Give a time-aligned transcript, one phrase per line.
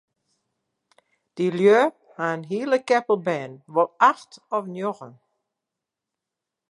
[1.35, 1.79] Dy lju
[2.15, 5.13] ha in hiele keppel bern, wol acht of njoggen.